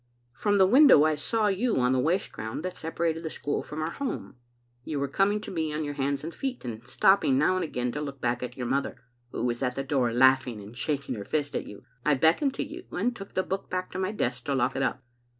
"From 0.41 0.57
the 0.57 0.65
window 0.65 1.03
I 1.03 1.13
saw 1.13 1.45
you 1.45 1.77
on 1.79 1.91
the 1.91 1.99
waste 1.99 2.31
ground 2.31 2.63
that 2.63 2.75
separated 2.75 3.21
the 3.21 3.29
school 3.29 3.61
from 3.61 3.83
our 3.83 3.91
home. 3.91 4.35
You 4.83 4.99
were 4.99 5.07
coming 5.07 5.39
to 5.41 5.51
me 5.51 5.71
on 5.71 5.83
your 5.83 5.93
hands 5.93 6.23
and 6.23 6.33
feet, 6.33 6.65
and 6.65 6.87
stopping 6.87 7.37
now 7.37 7.53
and 7.55 7.63
again 7.63 7.91
to 7.91 8.01
look 8.01 8.19
back 8.19 8.41
at 8.41 8.57
your 8.57 8.65
mother, 8.65 8.97
who 9.29 9.45
was 9.45 9.61
at 9.61 9.75
the 9.75 9.83
door, 9.83 10.11
laughing 10.11 10.59
and 10.59 10.75
shaking 10.75 11.13
her 11.13 11.23
fist 11.23 11.55
at 11.55 11.67
you. 11.67 11.83
I 12.03 12.15
beckoned 12.15 12.55
to 12.55 12.63
you, 12.65 12.85
and 12.91 13.15
took 13.15 13.35
the 13.35 13.43
book 13.43 13.69
back 13.69 13.91
to 13.91 13.99
my 13.99 14.11
desk 14.11 14.45
to 14.45 14.55
lock 14.55 14.75
it 14.75 14.81
up. 14.81 15.03